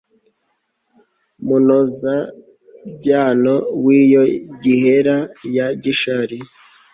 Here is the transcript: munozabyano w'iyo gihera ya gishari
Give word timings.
munozabyano 1.45 3.55
w'iyo 3.83 4.23
gihera 4.61 5.17
ya 5.55 5.67
gishari 5.81 6.37